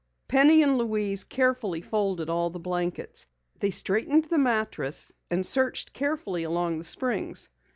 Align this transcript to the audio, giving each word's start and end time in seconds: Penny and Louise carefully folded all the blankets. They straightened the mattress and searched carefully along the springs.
Penny 0.27 0.63
and 0.63 0.79
Louise 0.79 1.23
carefully 1.23 1.79
folded 1.81 2.27
all 2.27 2.49
the 2.49 2.59
blankets. 2.59 3.27
They 3.59 3.69
straightened 3.69 4.23
the 4.25 4.39
mattress 4.39 5.13
and 5.29 5.45
searched 5.45 5.93
carefully 5.93 6.41
along 6.41 6.79
the 6.79 6.83
springs. 6.83 7.49